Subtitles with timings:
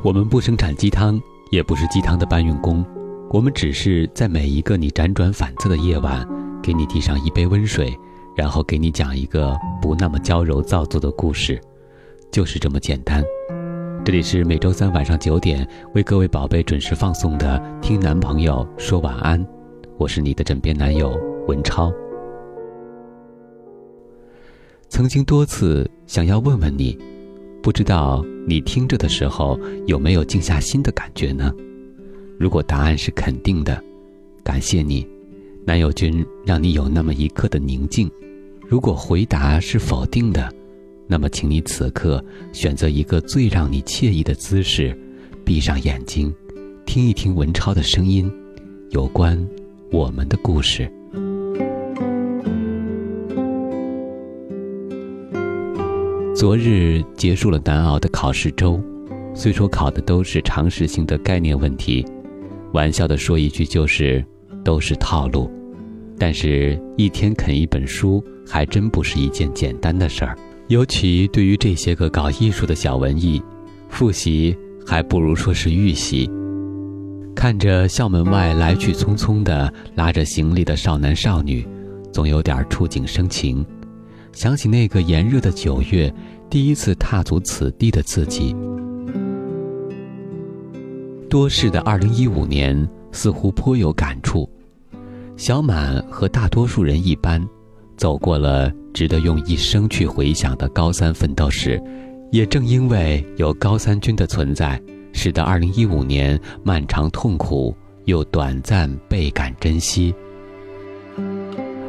[0.00, 2.86] 我们不生产鸡汤，也不是鸡汤的搬运工，
[3.30, 6.26] 我们只是在每一个你辗转反侧的夜晚，
[6.62, 7.92] 给你递上一杯温水，
[8.36, 11.60] 然后给你讲一个不那么娇柔造作的故事，
[12.30, 13.24] 就是这么简单。
[14.04, 19.44] 这里是每周三晚上九点为各位宝贝准时放送的《听男朋友说晚安》，
[19.98, 21.12] 我是你的枕边男友
[21.48, 21.92] 文超。
[24.88, 26.96] 曾经多次想要问问你。
[27.68, 31.54] 不知道你听着的时候有没有静下心的感觉呢？
[32.38, 33.78] 如果答案是肯定的，
[34.42, 35.06] 感谢你，
[35.66, 38.08] 男友君让你有那么一刻的宁静；
[38.66, 40.50] 如果回答是否定的，
[41.06, 44.98] 那么请你此刻选择一个最让你惬意的姿势，
[45.44, 46.34] 闭上眼睛，
[46.86, 48.32] 听一听文超的声音，
[48.92, 49.38] 有关
[49.92, 50.90] 我们的故事。
[56.38, 58.80] 昨日结束了难熬的考试周，
[59.34, 62.06] 虽说考的都是常识性的概念问题，
[62.72, 64.24] 玩笑的说一句就是
[64.64, 65.50] 都是套路，
[66.16, 70.38] 但是一天啃一本书还真不是一件简单的事儿，
[70.68, 73.42] 尤其对于这些个搞艺术的小文艺，
[73.88, 76.30] 复习还不如说是预习。
[77.34, 81.66] 看着校门外来去匆匆的拉着行李的少男少女，
[82.12, 83.66] 总有点触景生情。
[84.38, 86.14] 想起那个炎热的九月，
[86.48, 88.54] 第一次踏足此地的自己。
[91.28, 94.48] 多事的二零一五年似乎颇有感触。
[95.36, 97.44] 小满和大多数人一般，
[97.96, 101.82] 走过了值得用一生去回想的高三奋斗史。
[102.30, 104.80] 也正因为有高三军的存在，
[105.12, 110.14] 使得二零一五年漫长痛苦又短暂倍感珍惜。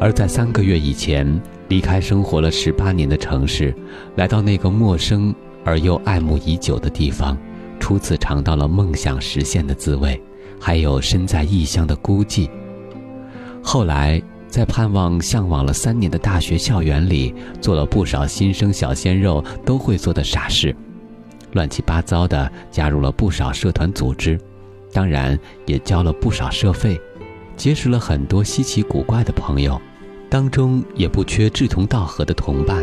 [0.00, 1.40] 而在三个月以前。
[1.72, 3.74] 离开生活了十八年的城市，
[4.16, 5.34] 来到那个陌生
[5.64, 7.34] 而又爱慕已久的地方，
[7.80, 10.22] 初次尝到了梦想实现的滋味，
[10.60, 12.46] 还有身在异乡的孤寂。
[13.62, 20.76] 后来，在盼望、向往了三年的大学校园里，做了不少新生小鲜肉都会做的傻事，
[21.52, 24.38] 乱七八糟的加入了不少社团组织，
[24.92, 27.00] 当然也交了不少社费，
[27.56, 29.80] 结识了很多稀奇古怪的朋友。
[30.32, 32.82] 当中也不缺志同道合的同伴，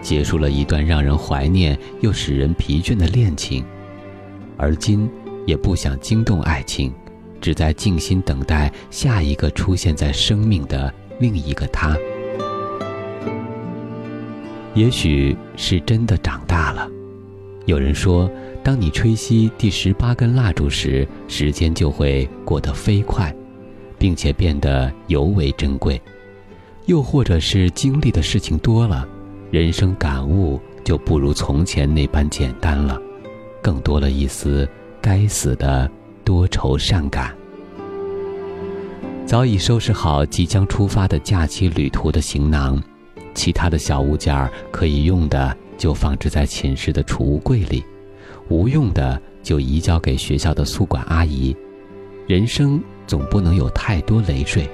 [0.00, 3.64] 结束了一段让人怀念又使人疲倦的恋情，
[4.56, 5.10] 而今
[5.48, 6.94] 也不想惊动爱情，
[7.40, 11.96] 只在静心等待下一个出现在生命的另一个他。
[14.74, 16.88] 也许是真的长大了。
[17.66, 18.30] 有人说，
[18.62, 23.34] 当你吹熄第十八根蜡烛时，时间就会过得飞快，
[23.98, 26.00] 并且变得尤为珍贵。
[26.88, 29.06] 又或者是经历的事情多了，
[29.50, 32.98] 人生感悟就不如从前那般简单了，
[33.60, 34.66] 更多了一丝
[34.98, 35.88] 该死的
[36.24, 37.36] 多愁善感。
[39.26, 42.82] 早已收拾好即将出发的假期旅途的行囊，
[43.34, 47.84] 其他的小物件可以用的就放置在寝室的储物柜里，
[48.48, 51.54] 无用的就移交给学校的宿管阿姨。
[52.26, 54.66] 人生总不能有太多累赘。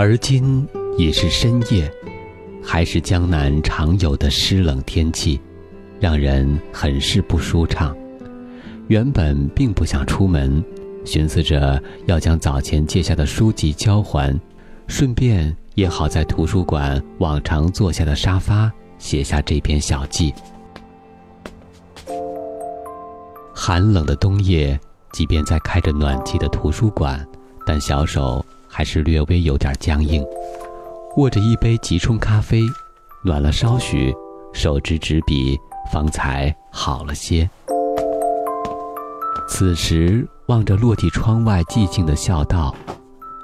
[0.00, 0.66] 而今
[0.96, 1.92] 已是深夜，
[2.64, 5.38] 还是江南常有的湿冷天气，
[6.00, 7.94] 让人很是不舒畅。
[8.88, 10.64] 原本并不想出门，
[11.04, 14.34] 寻思着要将早前借下的书籍交还，
[14.86, 20.32] 顺便也好在图书馆往常坐下的沙发写下这篇小记。
[23.54, 24.80] 寒冷的冬夜，
[25.12, 27.22] 即便在开着暖气的图书馆，
[27.66, 28.42] 但小手。
[28.70, 30.24] 还是略微有点僵硬，
[31.16, 32.62] 握着一杯即冲咖啡，
[33.24, 34.14] 暖了稍许，
[34.52, 35.58] 手执纸笔
[35.92, 37.50] 方才好了些。
[39.48, 42.74] 此时望着落地窗外寂静的校道，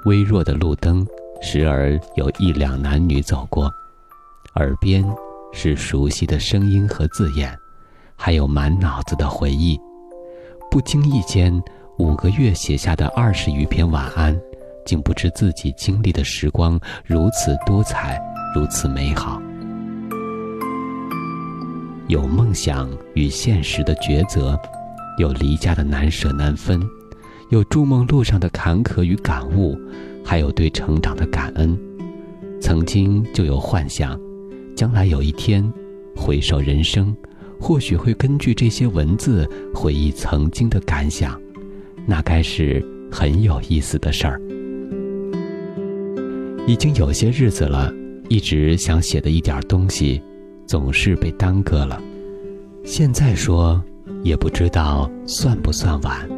[0.04, 1.04] 微弱的路灯，
[1.42, 3.68] 时而有一两男女走过，
[4.54, 5.04] 耳边
[5.52, 7.52] 是熟悉的声音和字眼，
[8.14, 9.78] 还有满脑子的回忆。
[10.70, 11.60] 不经意间，
[11.98, 14.38] 五个月写下的二十余篇晚安。
[14.86, 18.18] 竟不知自己经历的时光如此多彩，
[18.54, 19.42] 如此美好。
[22.08, 24.58] 有梦想与现实的抉择，
[25.18, 26.80] 有离家的难舍难分，
[27.50, 29.76] 有筑梦路上的坎坷与感悟，
[30.24, 31.76] 还有对成长的感恩。
[32.60, 34.18] 曾经就有幻想，
[34.76, 35.68] 将来有一天，
[36.16, 37.14] 回首人生，
[37.60, 41.38] 或许会根据这些文字回忆曾经的感想，
[42.06, 42.80] 那该是
[43.10, 44.40] 很有意思的事儿。
[46.66, 47.92] 已经有些日子了，
[48.28, 50.20] 一直想写的一点东西，
[50.66, 52.02] 总是被耽搁了。
[52.84, 53.80] 现在说，
[54.24, 56.28] 也不知道算不算晚。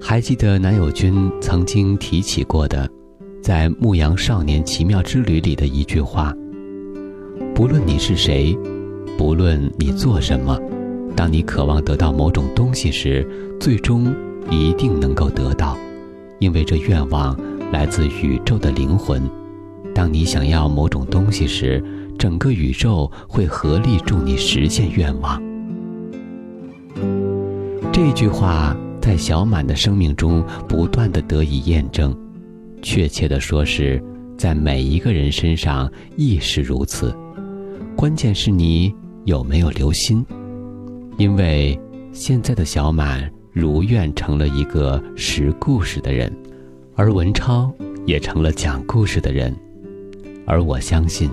[0.00, 2.88] 还记得男友君曾经提起过的，
[3.42, 6.32] 在《牧羊少年奇妙之旅》里的一句话
[7.52, 8.56] ：“不论你是谁，
[9.18, 10.56] 不论你做什么，
[11.16, 13.28] 当你渴望得到某种东西时，
[13.58, 14.14] 最终
[14.48, 15.76] 一定能够得到，
[16.38, 17.36] 因为这愿望
[17.72, 19.22] 来自宇宙的灵魂。
[19.94, 21.82] 当你想要某种东西时，
[22.18, 25.42] 整个宇宙会合力助你实现愿望。”
[27.92, 28.76] 这句话。
[29.02, 32.14] 在小满的生命中不断的得以验证，
[32.82, 34.00] 确切的说是，
[34.36, 37.16] 在每一个人身上亦是如此。
[37.96, 38.94] 关键是你
[39.24, 40.24] 有没有留心，
[41.16, 41.80] 因为
[42.12, 46.30] 现在的小满如愿成了一个识故事的人，
[47.00, 47.72] 而文超
[48.04, 49.56] 也成了讲故事的人。
[50.46, 51.30] 而我相信，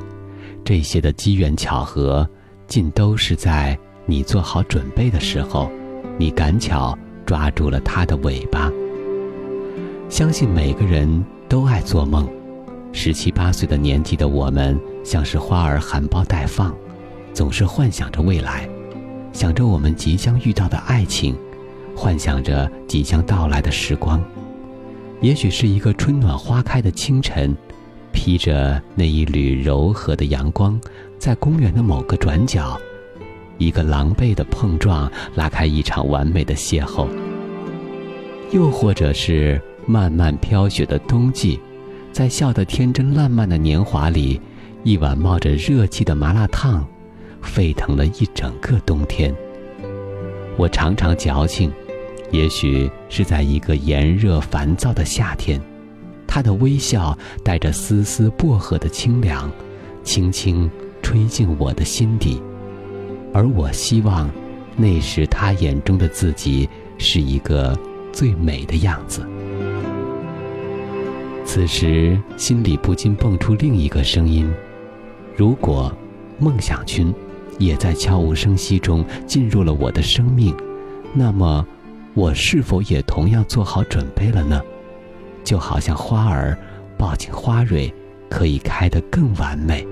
[0.64, 2.26] 这些的机缘巧合，
[2.68, 5.70] 尽都是在你做好准备的时候，
[6.18, 6.98] 你赶巧。
[7.26, 8.72] 抓住了他的尾巴。
[10.08, 12.26] 相信每个人都爱做梦，
[12.94, 16.74] 十七八岁的年纪的我们，像是花儿含苞待放，
[17.34, 18.66] 总是幻想着未来，
[19.34, 21.36] 想着我们即将遇到的爱情，
[21.94, 24.24] 幻想着即将到来的时光。
[25.20, 27.56] 也许是一个春暖花开的清晨，
[28.12, 30.80] 披着那一缕柔和的阳光，
[31.18, 32.80] 在公园的某个转角。
[33.58, 37.08] 一个狼狈的碰撞，拉开一场完美的邂逅；
[38.52, 41.60] 又或者是漫漫飘雪的冬季，
[42.12, 44.40] 在笑得天真烂漫的年华里，
[44.84, 46.86] 一碗冒着热气的麻辣烫，
[47.42, 49.34] 沸腾了一整个冬天。
[50.58, 51.74] 我常常矫情，
[52.32, 55.62] 也许是在一个炎热烦躁的夏天，
[56.28, 59.50] 他的微笑带着丝丝薄荷的清凉，
[60.04, 60.70] 轻轻
[61.02, 62.42] 吹进我的心底。
[63.34, 64.30] 而我希望，
[64.76, 67.78] 那时他眼中的自己是一个
[68.12, 69.26] 最美的样子。
[71.46, 74.52] 此时心里不禁蹦出另一个声音：
[75.36, 75.96] 如果
[76.40, 77.14] 梦想君
[77.58, 80.54] 也在悄无声息中进入了我的生命，
[81.14, 81.66] 那么
[82.18, 84.60] 我是否也同样做好准备了呢？
[85.44, 86.58] 就好像花儿
[86.98, 87.94] 抱紧花蕊，
[88.28, 89.86] 可以开得更完美。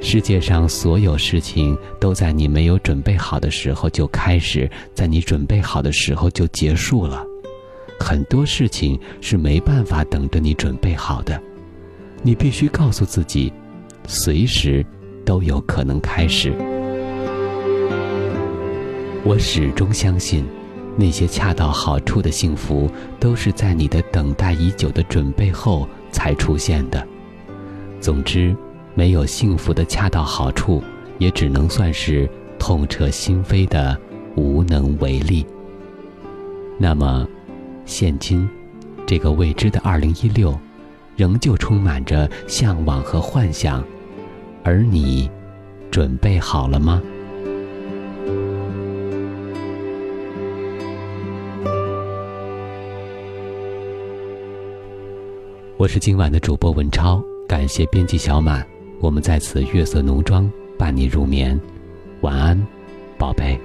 [0.00, 7.26] 世界上所有事情都在你没有准备好的时候就开始，在你准备好的时候就结束了。
[7.98, 11.42] 很多事情是没办法等着你准备好的，
[12.22, 13.52] 你必须告诉自己，
[14.06, 14.86] 随时
[15.24, 16.54] 都有可能开始。
[19.24, 20.44] 我始终相信，
[20.96, 22.90] 那些恰到好处的幸福，
[23.20, 27.06] 都是在你的等待已久的准备后才出现的。
[28.00, 28.54] 总之。
[28.94, 30.82] 没有幸福的恰到好处，
[31.16, 32.28] 也只能算是
[32.58, 33.98] 痛彻心扉的
[34.36, 35.46] 无能为力。
[36.78, 37.26] 那么，
[37.86, 38.46] 现今
[39.06, 40.54] 这个未知的二零一六，
[41.16, 43.82] 仍旧充满着向往和幻想，
[44.62, 45.30] 而你，
[45.90, 47.00] 准备好了吗？
[55.82, 58.64] 我是今晚的主播文超，感谢编辑小满。
[59.00, 60.48] 我们在此月色浓妆
[60.78, 61.60] 伴你入眠，
[62.20, 62.66] 晚安，
[63.18, 63.58] 宝贝。